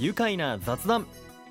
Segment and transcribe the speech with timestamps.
[0.00, 1.06] 愉快な雑談。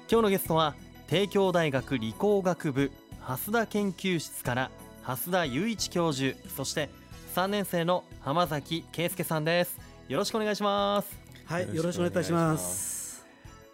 [0.10, 0.74] 今日のゲストは
[1.08, 4.72] 帝京大学理工学部蓮田研究室から
[5.04, 6.90] 蓮田雄一教授そして
[7.36, 9.78] 3年生の浜崎圭介さんです。
[10.08, 11.14] よろしくお願いします。
[11.44, 13.26] はい、よろしくお願いいたします。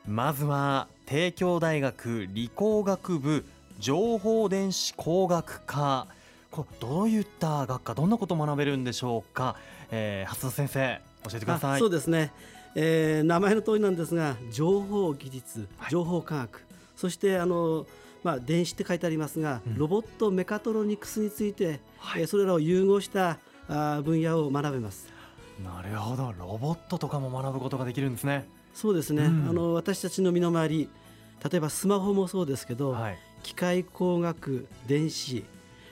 [0.07, 3.45] まずは帝京大学理工学部
[3.77, 6.07] 情報電子工学科。
[6.49, 9.55] これどういった学科どんなことを学べるんでしょうか、
[9.91, 11.75] えー、蓮田先生教えてください。
[11.75, 12.31] あそうですね、
[12.75, 17.85] えー名前の通りなんですが、情報技術はい、情報科学、そしてあの
[18.23, 19.77] まあ電子って書いてありますが、うん。
[19.77, 22.21] ロボットメカトロニクスについて、はい。
[22.21, 25.07] えーそれらを融合したあー分野を学べます。
[25.63, 26.33] なるほど。
[26.37, 28.47] ロボットとかも学ぶことができるんですね。
[28.73, 29.49] そうですね、うん。
[29.49, 30.89] あの私たちの身の回り、
[31.49, 33.17] 例えばスマホもそうですけど、はい。
[33.43, 35.43] 機械工学、電子、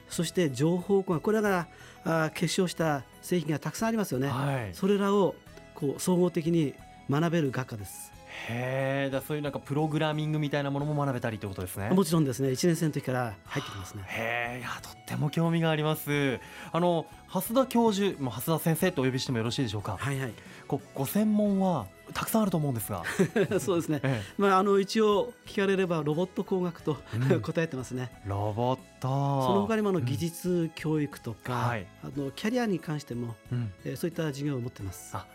[0.09, 1.67] そして情報工学、これらが
[2.03, 4.29] あー結晶した製品がたくさんありますよね。
[4.29, 4.73] はい。
[4.73, 5.35] それらを
[5.81, 6.73] こう総合的に
[7.09, 8.13] 学べる学科です。
[8.47, 14.03] へえだそういうなんかプログラミングみたいなものも学べたりってことですねもちろんですね、1年生の時から入ってきますね。
[14.07, 16.39] へえいやとっても興味があります
[16.71, 19.97] あの蓮田教授もう蓮田先生とお呼びしてもよろしいでしょうか？
[19.99, 20.33] はいはい。
[20.67, 23.03] こご専門はたくさんあると思うんですが、
[23.59, 23.99] そうですね。
[24.03, 28.09] えまああの一応聞かれればロボット工学と、うん答えてますね。
[28.25, 35.15] えロボットその他にもあのうん技術教育とか、はいあのキャリアに関しても、うんえーそういった授業を持ってます。
[35.17, 35.25] あ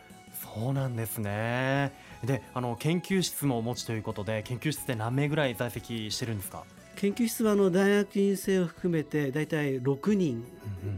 [0.59, 1.93] そうなんですね
[2.25, 6.65] であの研究室もお持ちということで研究室で何名ぐらい在籍してるんですか、
[6.97, 10.45] 研究室はあの大学院生を含めてだいたい6人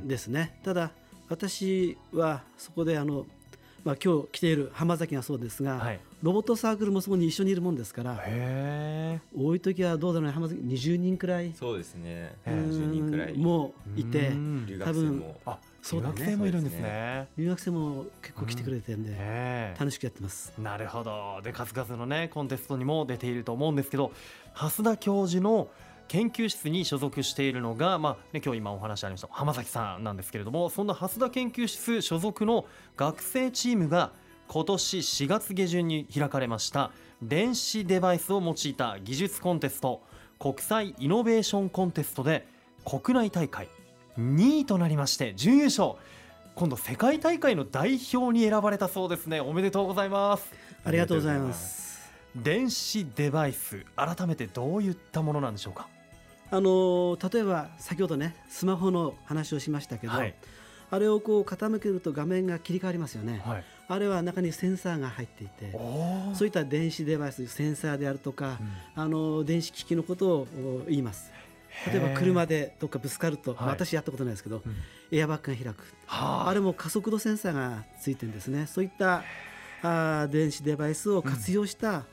[0.05, 0.57] ですね。
[0.63, 0.93] ただ
[1.29, 3.27] 私はそこであの
[3.85, 8.21] まあ今日来ている浜崎がそうですが、はいロボットサークルもそこに一緒にいるもんですから、
[9.37, 11.53] 多い時はどうだろうね浜崎20人くらい？
[11.55, 12.03] そうですね。
[12.05, 13.35] ええ10人くらい。
[13.35, 15.41] うんもういてうん留学生も。
[15.47, 16.15] あそうだね。
[16.17, 17.29] 留学生もいるんですね。
[17.37, 19.79] 留学生も結構来てくれてるんで、ええ。
[19.79, 20.53] 楽しくやってます。
[20.59, 21.41] なるほど。
[21.43, 24.13] で数々のねコンテストにも出ていると思うんですけど
[24.55, 25.69] 蓮田教授の
[26.09, 32.65] 研究室に所属しているのが、まあね、今日今お話ありました浜崎さんなんですけれどもそんな蓮田研究室所属の
[32.97, 34.13] 学生チームが
[34.49, 36.91] 今年4月下旬に開かれました
[37.23, 40.03] 電子デバイスを用いた技術コンテスト
[40.39, 42.47] 国際イノベーションコンテストで
[42.85, 43.69] 国内大会
[44.19, 45.93] 2位となりまして準優勝。
[46.55, 49.41] 今度世界大会の代表に選ばれたそうですね。
[49.41, 50.53] おめでとうございます。
[50.85, 52.11] ありがとうございます。
[52.35, 55.87] 電子デバイス改めてどういったものなんでしょうか？
[56.51, 60.35] あのー例えば先ほどねスマホの話をしましたけど、はい。
[60.91, 63.41] あれをこう傾けると画面が切り替わりますよね。
[63.45, 63.65] はい。
[63.91, 68.59] あれは中にセンサーが入っていてお、そういった電子デバイスセンサーであるとか、
[68.97, 70.49] あのー電子機器のことを
[70.85, 71.31] お言います。
[71.87, 73.61] 例えば車でどっかぶつかると、はい。
[73.61, 74.77] まあ私やったことないですけど、うん。
[75.17, 75.85] エアバッグが開く。
[76.07, 76.55] はあ。
[76.55, 78.67] れも加速度センサーがついてるんですね。
[78.67, 79.23] そういった
[79.83, 82.05] あー電子デバイスを活用した、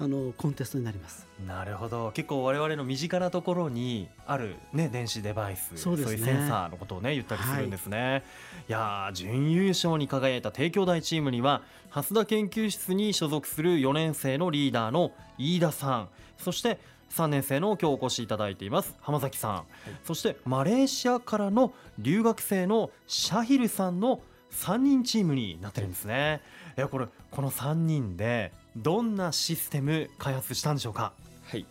[0.00, 1.26] あのコンテストになります。
[1.44, 2.12] なるほど。
[2.12, 5.72] 結構我々の身近なところにあるね電子デバイス。
[5.76, 6.14] そうですね。
[6.14, 8.22] いうセンサーのことをね言ったりするんですね、
[8.68, 16.08] い、やー準優勝に輝いた帝京大チームには蓮田研究室に所属する4年生のリーダーの飯田さん。
[16.38, 16.78] そして
[17.10, 18.94] 3年生の今日お越しいただいています。
[19.00, 19.64] 浜崎さん、
[20.04, 24.20] そしてマレーシアからの留学生のシャヒルさんの
[24.52, 26.40] 3人チームになってるんですね。
[26.76, 31.12] いやこれこの3人でどんなシステム開発したんでしょうか？
[31.44, 31.66] はい。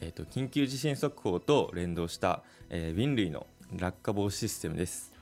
[0.00, 5.12] えっと緊急地震速報と連動した、えー、瓶類の落下防止システムです。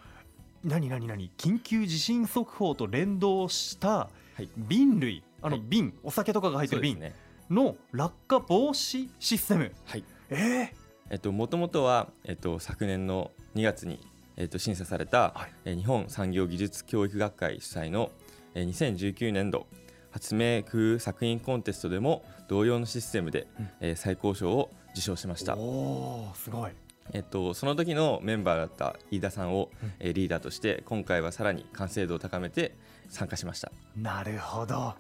[0.65, 1.31] 何何何？
[1.39, 4.49] 緊急地震速報と連動したはい。
[4.57, 5.23] 瓶類？
[5.43, 5.65] あのはい。
[5.67, 6.99] 瓶、お酒とかが入ってる瓶？
[6.99, 7.15] ね。
[7.51, 9.73] の落下防止システム。
[9.85, 10.05] はい。
[10.31, 10.69] えー、
[11.11, 13.99] えっと元々はえっと昨年の2月に
[14.37, 15.53] えっと審査された、はい。
[15.65, 18.11] えー日本産業技術教育学会主催の、
[18.55, 19.67] えー、2019年度
[20.13, 23.69] 発明工夫作品コンテストでも同様のシステムで、うん。
[23.81, 25.57] えー最高賞を受賞しました。
[25.57, 26.71] おーすごい。
[27.13, 32.77] えっと、その時のメンバーだった飯田さんを、リーダーとして今回はさらに完成度を高めて
[33.09, 33.73] 参加しました。
[33.97, 34.95] なるほど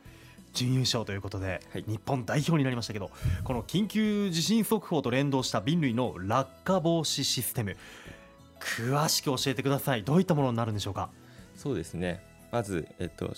[0.53, 1.85] 準優勝ということで、はい。
[1.87, 3.11] 日本代表になりましたけど
[3.45, 7.77] この緊急地震速報と連動した瓶類の落下防止システム
[8.59, 10.05] 詳しく教えてください。
[10.05, 11.11] どういったものになるんでしょうか？
[11.57, 12.23] そうですね。
[12.53, 13.33] まず、えっと、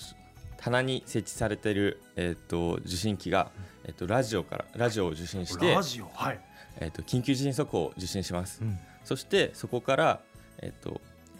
[0.57, 3.51] 棚に設置されている、えっと、受信機が、
[3.85, 6.09] えっと、ラジオからラジオを受信してラ、ジオ？
[6.13, 6.39] はい、
[6.79, 8.61] えっと、緊急地震速報を受信します。
[8.61, 8.77] うん。
[9.03, 10.19] そしてそこから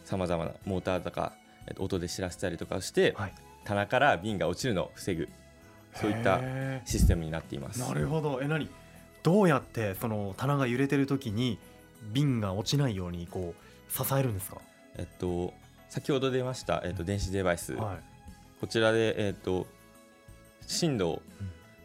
[0.05, 1.33] さまざまなモーターとか、
[1.67, 3.33] えっと、音で知らせたりとかして、はい。
[3.65, 5.29] 棚から瓶が落ちるのを防ぐ
[5.95, 6.39] そういった
[6.85, 7.79] システムになっています。
[7.79, 8.39] なるほど。
[8.41, 8.69] え何？
[9.23, 11.57] どうやってその棚が揺れてる時に
[12.11, 14.57] 瓶が落ちないようにこう支えるんですか、
[14.97, 15.53] えっと、
[15.87, 17.97] 先ほど出ました、えっと、電子デバイス、は
[18.59, 19.65] こちらで、えっと、
[20.67, 21.21] 振動を、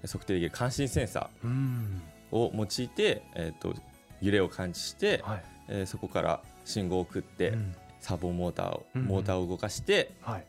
[0.03, 2.03] 測定できる感震センサうん。
[2.33, 3.75] ーを用いて、えー、と
[4.21, 5.45] 揺れを感知して、はい。
[5.69, 7.75] えーそこから信号を送って、うん。
[8.01, 9.05] サーボモーターを、うん。
[9.05, 10.45] モーターを動かしてはい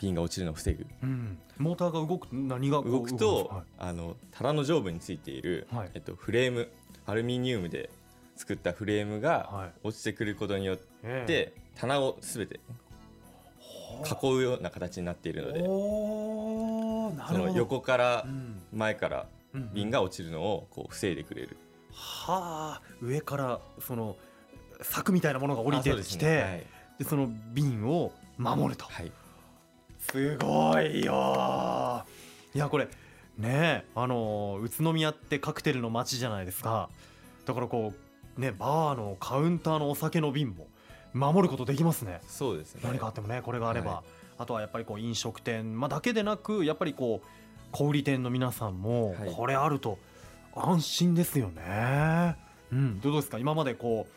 [0.00, 0.86] 瓶が落ちるのを防ぐ。
[1.02, 3.64] うん、モーターが動く何が動くと、はい。
[3.78, 5.90] あの棚の上部についている、はい。
[5.94, 6.68] えっと、フレーム
[7.06, 7.90] アルミニウムで
[8.36, 9.72] 作ったフレームがはい。
[9.88, 11.26] 落ちてくることによっええ。
[11.26, 12.60] て、棚をすべて
[14.22, 18.62] 囲うような形になっているのでその横からうん。
[18.72, 21.56] 前からうん瓶が落ちるのをこう防いでくれる、
[21.92, 22.82] はあ。
[23.00, 24.16] 上からその
[24.82, 26.42] 柵みたいなものが降りてきて、すね。
[26.42, 26.66] はい。
[26.98, 29.10] でその瓶を守ると、はい
[30.10, 32.04] すごいよ。
[32.54, 32.88] いやこれ
[33.36, 36.88] ねあの宇都宮ってカクテルの街じゃないですか。
[37.44, 37.92] だからこ
[38.36, 40.66] うねバーのカウンターのお酒の瓶も
[41.12, 42.20] 守ることできますね。
[42.26, 42.80] そうですね。
[42.84, 44.04] 何かあってもねこれがあれば、はい。
[44.38, 47.26] あとはやっぱりこう飲食店、まあ、だけでなくやっぱりこう
[47.72, 49.32] 小売店の皆さんもはい。
[49.34, 49.98] これあると
[50.54, 52.36] 安心ですよね。
[52.72, 53.38] うん、どうですか？
[53.38, 54.12] 今までこう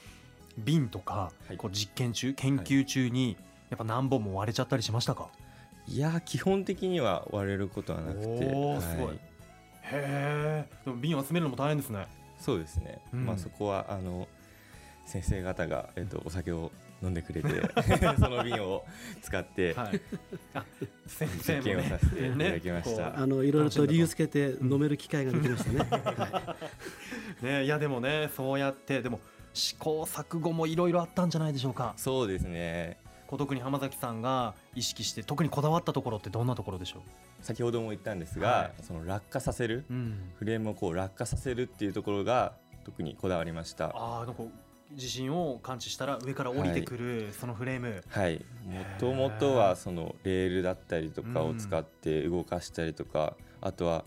[0.57, 1.57] 瓶とかはい。
[1.57, 3.35] こう実験中研究中に
[3.69, 5.40] やっぱ何本も割れちゃったりしましたか、い
[5.87, 9.07] やー基本的には割れることはなくて、おーすごい。
[9.07, 9.31] はい
[9.83, 12.07] へえでも瓶を集めるのも大変ですね。
[12.39, 13.25] そうですね、うん。
[13.25, 14.27] まあそこはあの
[15.05, 16.71] 先生方が、えっと、お酒を
[17.03, 17.49] 飲んでくれて
[18.19, 18.85] その瓶を
[19.21, 20.01] 使って、はい、
[20.53, 20.63] あ
[21.07, 23.03] 先生も実験をねさせていただきました。
[23.11, 25.79] こうあのいろいろと理由つけて飲める機会ができましたね。
[25.89, 26.55] は
[27.41, 29.19] ねいやでもねそうやってでも
[29.53, 31.93] 試行錯誤もいろいろあったんじゃないでしょうか。
[31.97, 32.97] そうですね
[33.31, 37.01] こう特に浜崎さんが意識して特にこだわったところってどんなところでしょ
[37.41, 42.51] 先ほども言ったんですが、はその落下させるう、うん、フレームをこう落下させるっていうところが
[42.83, 43.85] 特にこだわりました。
[43.95, 44.43] ああなんか
[44.93, 48.43] 地震を感知したら上から降りてくるそのフレーム、はい。
[48.65, 54.03] もともとはそのレールだったりとかを使って動かしたりとか、あとは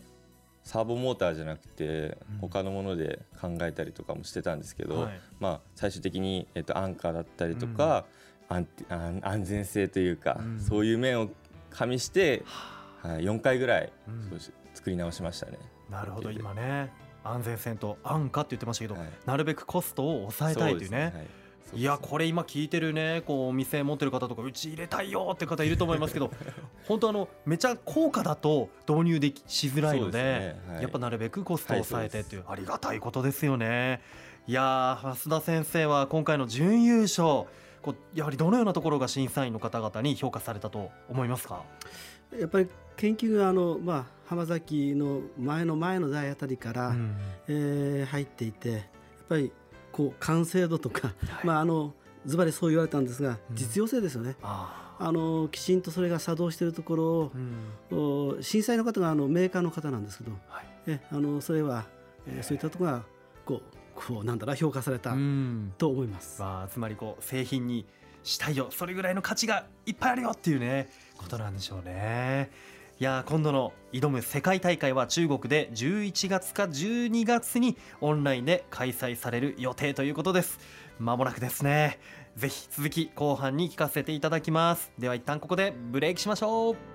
[0.64, 2.38] サーボモーターじゃなくてうん。
[2.42, 5.20] 他のもので考えたりとかもしてたんですけど、はい。
[5.40, 8.04] まあ、最終的に、えっと、アンカーだったりとか、
[8.48, 10.60] 安安安全性というか、うん。
[10.60, 11.30] そういう面を
[11.70, 12.42] 加味して、
[13.02, 14.30] はい、4回ぐらいうん。
[14.30, 15.58] 少し作り直しましたね。
[15.90, 16.92] なるほど今ね。
[17.22, 19.08] 安全性と安価って言ってましたけど、はい。
[19.24, 21.28] なるべくコストを抑えたいというね。
[21.40, 21.44] い。
[21.76, 26.30] いやこれ今聞いてるねこうお店持ってる方とかうち入れたいよって方いると思いますけど
[26.86, 34.00] 本当あのめちゃ高価だと導入できしづらいのでやっぱなるべくコストを抑えてはいっていう、ありがたいことですよね。
[34.46, 37.46] いやー増田先生は今回の準優勝
[37.84, 41.62] こうやはりどのようなところが審査員の方々に評価されたと思いますか？
[42.34, 47.16] いやっぱり研究があの、まあ、浜崎の前の前の代あたりから、うん。
[47.46, 48.80] えー入っていてやっ
[49.28, 49.52] ぱり
[49.92, 51.46] こう完成度とか、はい。
[51.46, 51.92] まああの
[52.24, 53.56] ズバリそう言われたんですが、うん。
[53.56, 54.36] 実用性ですよね。
[54.42, 58.38] ああのきちんとそれが作動しているところをー、うん。
[58.38, 60.66] お審査員の方があのメーカーの方なんですけど、はい。
[60.86, 61.84] えあのそれは、
[62.26, 63.02] えーそういったところが
[63.44, 63.62] こう
[63.94, 66.40] こうなんだろう評価されたうんと思います。
[66.40, 67.86] まあ、つまりこう製品に
[68.22, 72.50] したいよそれぐらいの価値がいっぱいあるよっていうねことなんでしょうね。
[73.00, 80.60] いやー今度の挑む世界大会は中国で11月か12月にオンラインで開催される予定ということです。
[81.00, 81.98] まもなくですね。
[82.36, 84.92] ぜひ続き後半に聞かせていただきます。
[84.98, 86.93] では一旦ここでブレイクしましょう。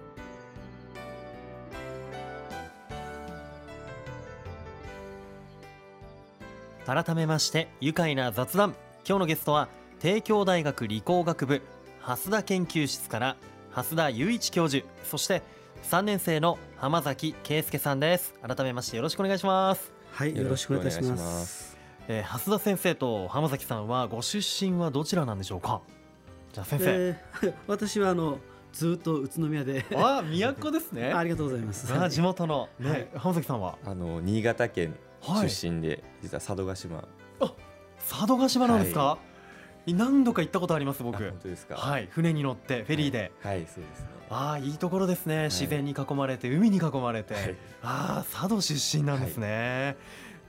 [6.90, 8.74] 改めまして愉快な雑談。
[9.08, 9.70] 今日のゲストは
[10.00, 11.62] 帝京大学理工学部
[12.02, 13.38] 蓮田研究室から
[13.70, 15.44] 蓮田雄一教授そして
[15.84, 18.34] 3年生の浜崎圭介さんです。
[18.42, 21.78] 改めましてよろしくお願いします、はい、よろしくお願いいたします。
[22.08, 25.82] えー、蓮田先生と浜崎さんはご出身はどちらなんでしょうか？
[26.54, 28.40] じゃあ先生、えー 私はあの
[28.74, 29.86] ずっと宇都宮で。
[29.96, 31.14] あ都ですね。
[31.14, 31.94] ありがとうございます。
[31.94, 32.68] あ地元の。
[32.80, 33.08] ね、はい。
[33.16, 33.78] 浜崎さんは？
[33.86, 37.04] あの新潟県はい出身で、実は佐渡島。
[38.00, 39.18] 佐渡島なんですか、
[39.86, 41.76] 何度か行ったことありますあ僕本当ですか？
[41.76, 42.08] はい。
[42.12, 44.08] 船に乗ってフェリーで、はい、はいそうですね。
[44.30, 47.56] ああいいところですね、自然に囲まれて海に囲まれて、はい。
[47.82, 49.98] ああ佐渡出身なんですね、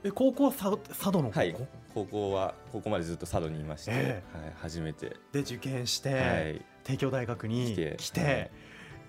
[0.05, 1.57] え高校は佐佐渡の高校、はい。
[1.95, 8.50] 高校は高校までずっと佐渡にいまして、えはい、初めて、で受験して、はい、帝京大学に来て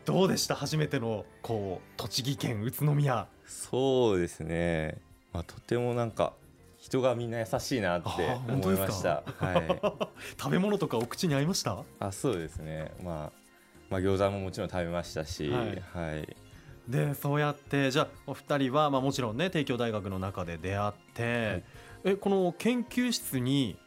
[0.05, 0.55] どうでした？
[0.55, 3.27] 初めてのこう栃木県宇都宮。
[3.45, 4.97] そうですね、
[5.33, 6.33] まあ、とてもなんか
[6.77, 8.09] 人がみんな優しいなって
[8.49, 9.23] 思いました。
[9.37, 9.81] はい、
[10.41, 11.83] 食べ物とかお口に合いました？
[11.99, 13.31] あそうですね、まあ、
[13.89, 15.59] まあ餃子ももちろん食べましたし、は
[15.93, 16.23] はい。
[16.23, 16.27] い
[16.87, 21.63] でそうやってじゃあお二人は、まあ、もちろんね帝京大学の中で出会って、
[22.03, 23.77] えこの研究室に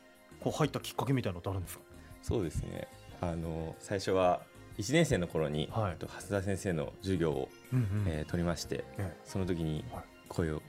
[0.41, 1.85] こう入ったきっかけみたいなのってあるんですか？
[2.23, 2.87] そうですね。
[3.21, 4.43] あの最初は
[4.79, 5.97] 1年生の頃に、はい。
[5.97, 8.05] と蓮田先生の授業を、うんうん。
[8.07, 9.13] えー取りましてえ。
[9.25, 10.05] その時にはい。
[10.29, 10.63] 声を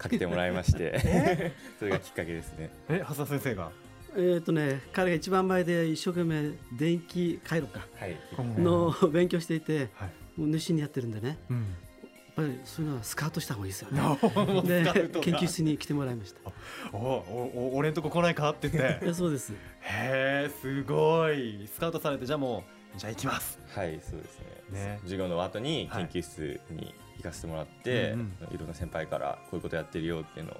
[0.00, 1.52] かけてもらいまして。
[1.78, 2.70] それがきっかけですね。
[2.88, 3.70] え蓮田先生が？
[4.16, 7.86] えっ、とね彼が一番前で一生懸命電気回路か。
[7.98, 10.40] はい、うんの勉強していてはい。
[10.40, 11.28] もう熱心にやってるんでね。
[11.28, 11.66] やっうん
[12.36, 14.00] ぱりそういうのはスカウトした方がいいですよね。
[14.00, 14.84] お で
[15.20, 16.40] 研究室に来てもらいました。
[16.92, 19.04] おおお俺んとこ来ないかって言って。
[19.04, 19.52] いやそうです。
[19.52, 21.68] へえすごい。
[21.72, 22.64] スカウトされてじゃあも
[22.96, 23.58] うじゃあ行きます。
[23.74, 24.44] はい、そうですね。
[24.72, 24.98] ね。
[25.02, 30.56] 授業の後にはい研究室に行かせてもらって、うんいろんな先輩からこういうことやってるよっていうのを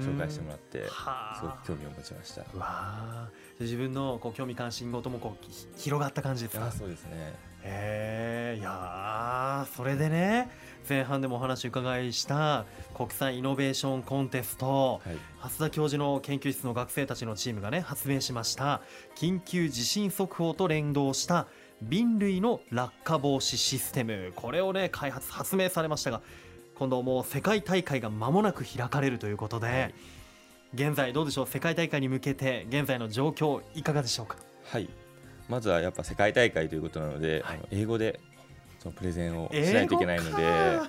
[0.00, 1.40] 紹介してもらってすはあ。
[1.42, 2.42] ごく興味を持ちました。
[2.54, 3.28] うわあ。
[3.60, 6.66] 自分のこう興味関心事もこうひ広がった感じですか？
[6.66, 7.34] あそうですね。
[7.62, 10.48] へえいやーそれでね
[10.88, 12.64] 前半でもお話を伺いした
[12.94, 15.16] 国際イノベーションコンテストはい。
[15.40, 18.80] 蓮田教授の研究室の学生たちのチームがね発明しました
[19.16, 21.46] 緊急地震速報と連動した
[21.82, 24.32] 瓶類の落下防止システム。
[24.34, 26.20] これをね開発発明されましたが
[26.74, 29.94] 今度もう世界大会が間もなく開かれるということで、はい。
[30.74, 31.46] 現在どうでしょう？
[31.46, 34.36] 世界大会に向けて現在の状況いかがでしょうか？
[34.64, 34.88] はい。
[35.48, 37.60] まずはやっぱ世界大会ということなので、はい。
[37.70, 38.20] 英語で
[38.80, 40.80] そのプレゼンをしないといけないので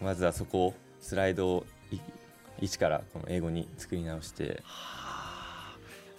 [0.00, 1.98] まずはそこをスライドをい
[2.60, 5.11] 一からこの英語に作り直してはあ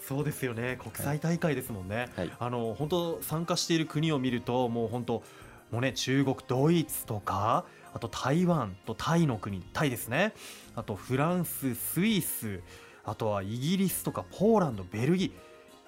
[0.07, 0.77] そうですよね。
[0.81, 2.31] 国際大会ですもんね、はい。
[2.39, 5.23] あの本当参加している国を見るともう本当
[5.71, 10.33] もうね中国ドイツとかあと台湾とタイの国タイですね。
[10.75, 12.61] あとフランススイス
[13.05, 15.33] あとはイギリスとかポーランドベルギ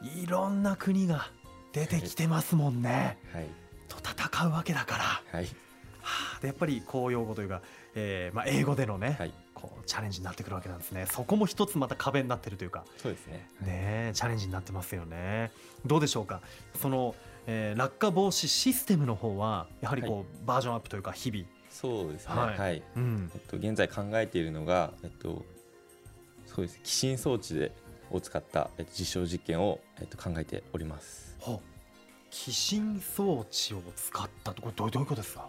[0.03, 1.29] ーいろんな国が
[1.73, 3.17] 出てきてますもんね。
[3.33, 3.47] はい。
[3.87, 5.47] と戦うわけだから、ははい
[6.03, 7.61] あ、でやっぱり公用語というか、
[7.95, 11.07] えーまあ、英語でのね、はいこうチャレンジになってくるわけなんですね。
[11.09, 12.83] そこも一つまた壁になってるというか。
[12.97, 13.49] そうですね。
[13.61, 13.67] ね
[14.09, 15.51] えチャレンジになってますよね。
[15.85, 16.41] どうでしょうか？
[16.79, 17.15] その、
[17.47, 22.35] えー落下防止システムの方はやはりこう、バージョンアップというか日々、そうですね。
[22.35, 22.77] ははい。
[22.77, 23.31] い、うん。
[23.33, 25.45] えっと、現在考えているのが、えっと、
[26.45, 26.79] そうです。
[26.83, 27.71] 起震装置で
[28.11, 31.35] を使った、えっと、実証実験を、えっと、考えております。
[31.39, 31.59] ほう。
[32.29, 35.47] 起震装置を使ったとこれどういうことですか、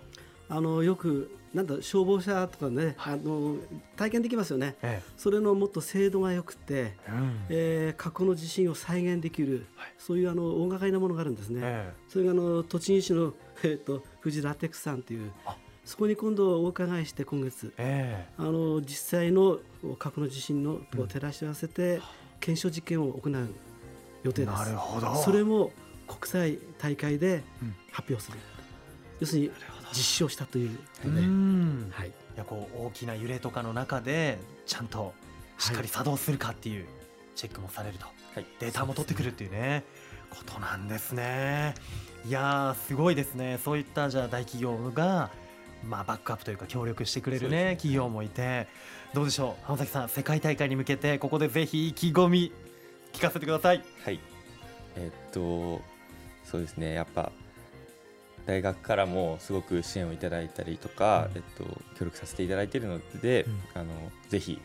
[0.49, 3.57] あのよくなんだ消防車とかね、あの
[3.97, 4.77] 体験できますよね。
[4.83, 7.41] えそれのもっと精度が良くて、えうん。
[7.49, 9.93] えー過去の地震を再現できる、はい。
[9.99, 11.61] そういうあの大掛かりなものがあるんですね。
[11.63, 15.57] えそれがあの栃木市の、えー、と富士ラテックスさんというあ。
[15.85, 18.33] そこに今度お伺いして今月ええ。
[18.37, 19.59] あの実際の
[19.99, 21.09] 過去の地震のとうん。
[21.09, 22.01] 照らし合わせて
[22.39, 23.49] 検証実験を行う
[24.25, 24.59] 予定えです。
[24.59, 25.15] なるほど。
[25.17, 25.73] それも
[26.07, 27.75] 国際大会でうん。
[27.93, 28.39] 発表する、
[29.21, 29.51] 要するに
[29.93, 30.79] 実証したという。
[31.05, 31.91] うので、ん。
[31.93, 35.13] はい、いやこう大きな揺れとかの中でちゃんと
[35.59, 36.87] しっかり作動するかっていう
[37.35, 38.47] チェックもされると、はい。
[38.61, 39.85] データも取ってくるっていうね。
[40.29, 41.75] ことなんですね。
[42.27, 43.59] いやーすごいですね。
[43.65, 45.31] そういったじゃあ大企業が
[45.89, 47.71] まあバックアップというか協力してくれるねね。
[47.77, 48.67] 企業もいて。
[49.15, 49.65] どうでしょう？
[49.65, 52.53] 浜崎さん世界大会に向けてここでぜひ意気込み
[53.13, 53.85] 聞かせてください。
[54.05, 54.21] はい。
[54.97, 55.81] えっと
[56.45, 56.93] そうですね。
[56.93, 57.31] やっぱ
[58.47, 61.37] 大学からもすごく支援をいただいたりとか、うん。
[61.37, 61.65] えっと、
[61.99, 63.61] 協力させていただいているので、うん。
[63.75, 63.93] あの
[64.29, 64.61] ぜひ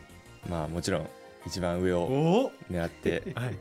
[0.48, 1.08] まあもちろん
[1.46, 3.58] 一番上を狙って、 はい。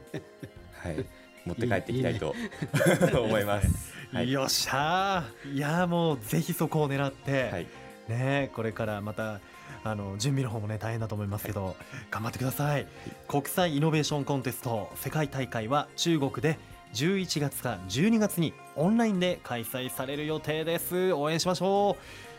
[0.83, 1.05] はい、
[1.45, 2.33] 持って帰っていきたいと
[3.21, 3.93] 思います。
[4.13, 4.31] はい。
[4.31, 5.53] よっしゃー。
[5.53, 7.67] いやーもうぜひそこを狙って、はい。
[8.07, 9.39] ねこれからまた
[9.83, 11.75] あの準備の方もね大変だと思いますけど、
[12.09, 12.87] 頑張ってください。
[13.27, 16.57] 国際イノベーションコンテスト世界大会は中国で
[16.93, 21.13] 11月か12月にオンラインで開催される予定です。
[21.13, 21.97] 応援しましょ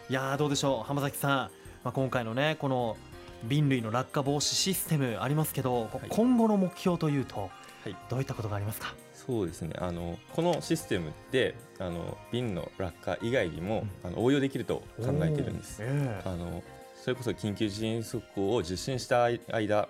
[0.09, 0.13] う。
[0.13, 0.87] いやーどうでしょう。
[0.87, 1.51] 浜崎さん、ま
[1.85, 2.97] あ、今回のねこの
[3.45, 5.89] 瓶類の落下防止システムありますけど、はい。
[6.09, 7.51] 今後の目標というと
[7.85, 7.97] はい。
[8.09, 8.95] どういったことがありますか？
[9.15, 9.75] そうですね。
[9.79, 15.79] あのこのシステムってあの瓶の落下以外にも、あの応用できると考えているんです。
[15.81, 16.23] ええ。
[16.29, 16.63] あの
[17.03, 19.89] それこそ緊急地震速報を受信した間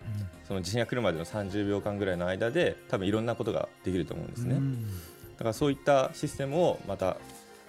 [0.49, 4.87] その地震が来るまでの30秒間ぐらいの間で多分いろんなことができると思うんですね、うん。
[4.87, 7.19] だからそういったシステムをまた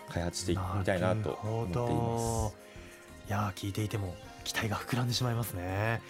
[0.07, 2.55] 開発していみたいなと思っています。
[3.27, 6.01] いやー聞いていても期待が膨らんでしまいますね。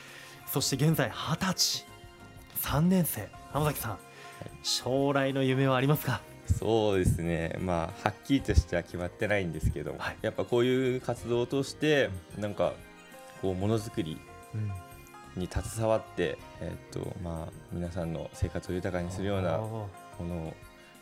[0.46, 1.86] そして現在二十歳。
[2.62, 3.28] 3年生。
[3.52, 3.98] 浜崎さん、
[4.62, 6.22] 将来の夢はありますか？
[6.60, 7.58] そうですね。
[7.60, 10.18] まあはっきりとしては決まってないんですけど、はい。
[10.22, 12.74] やっぱこういう活動を通してなんか
[13.44, 14.18] こうものづくり
[15.36, 20.46] に携わって、えっとまあ、皆さんの生活を豊かにするようなもおのを、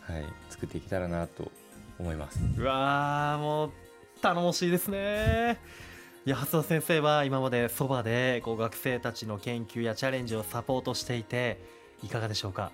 [0.01, 1.51] はい、作っていけたらなと
[1.99, 2.39] 思います。
[2.39, 3.71] ーうわーもう
[4.23, 5.59] 頼もしいですね。
[6.25, 11.59] いや蓮田先生は今までそばでこう学生たちの研究やチャレンジをサポートしていて
[12.03, 12.71] いかがでしょうか、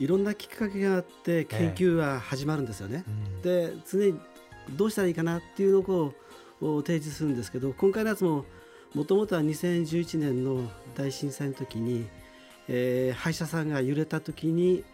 [0.00, 3.04] いろんなきっかけがあって研究は始まるんですよね。
[3.06, 3.42] うん。
[3.42, 4.18] で常に
[4.70, 6.14] どうしたらいいかなっていうのをこ
[6.60, 8.44] う提示するんですけど今回のやつも
[8.94, 12.06] もともとは2011年の大震災の時に、
[12.68, 14.84] えー、歯医者さんが揺れた時に、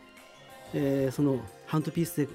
[0.75, 2.29] えー、そのハンドピースで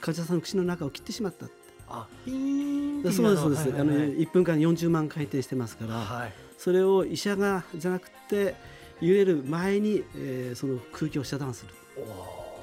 [0.00, 1.46] 患者さんの口の中を切ってしまった。
[1.90, 8.54] あピーンそうですそうです、はいはいはい、あの1分間40万回転してますから、はい、それを医者がじゃなくて
[9.00, 11.74] 揺れる前に、えー、その空気を遮断する。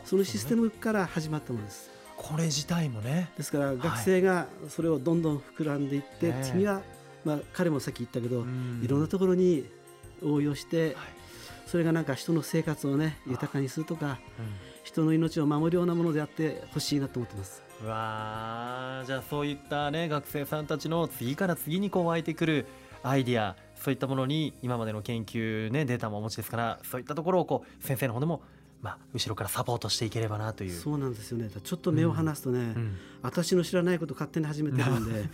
[0.05, 1.89] そのシステムから始まったものです。
[2.15, 3.31] これ自体もね。
[3.37, 6.81] ですから学生がそれをどんどん膨らんでいって、はい、次は、
[7.25, 8.45] まあ、彼もさっき言ったけど、
[8.83, 9.65] いろんなところに
[10.23, 10.95] 応用して、はい、
[11.65, 14.45] それがなんか人の生活をね豊かにするとか、うん、
[14.83, 17.63] 人の命を守るようなものであってほしいなと思ってます。
[17.83, 22.65] わじゃあそういったね学生さんたちの次から次にこう湧いてくる
[23.03, 28.41] アイディアそういったものに今までの研究ねデータもお持ちですからそういったところをこう先生の方でも
[28.81, 30.71] まあ、後ろからサポートしていければなという。
[30.71, 31.49] そうなんですよね。
[31.49, 35.25] ちょっと目を離すとね、うんうん、私の知らないこと勝手に始めてるんで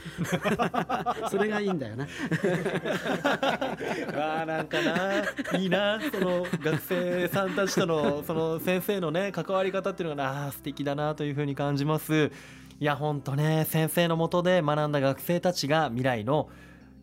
[1.30, 2.08] それがいいんだよな。
[4.42, 5.60] あなんかな。
[5.60, 10.52] いいなその学生さんたちとのその先生のね関わり方っていうのがな。
[10.52, 12.32] 素敵だなというふうに感じます。
[12.80, 16.50] いや本当ね先生のもとで学んだ学生たちが未来の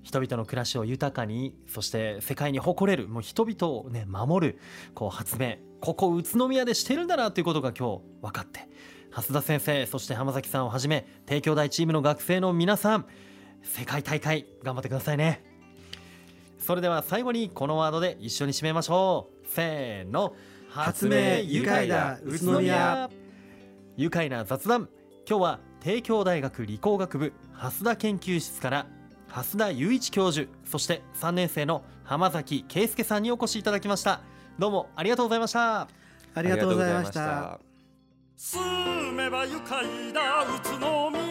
[0.08, 4.58] 人々の暮らしを豊かにそして世界に誇れるもう人々をね守る
[4.94, 8.68] こう発明ここ宇都宮でしてるんだなということが今日分かって
[9.10, 13.06] 蓮田先生そして浜崎さんをはじめ帝京大チームの学生の皆さん
[13.62, 15.44] 世界大会頑張ってくださいね。
[16.58, 19.46] それでは最後にこのワードで一緒に締めましょう。
[19.46, 20.34] せーの。
[20.70, 23.10] 発明愉快だ宇都宮。
[23.96, 24.88] 愉快な雑談。
[25.28, 28.86] 今日は帝京大学理工学部蓮田研究室から
[29.28, 34.20] 蓮田雄一教授そして3年生の浜崎圭介さんにお越しいただきました。
[34.58, 35.88] どうもありがとうございました。
[36.34, 37.60] ありがとうございました。
[38.36, 41.27] 住めば愉快だ宇都宮